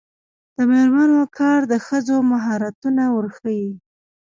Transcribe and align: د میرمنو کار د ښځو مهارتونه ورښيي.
د 0.55 0.57
میرمنو 0.71 1.21
کار 1.37 1.59
د 1.71 1.73
ښځو 1.85 2.15
مهارتونه 2.31 3.03
ورښيي. 3.15 3.71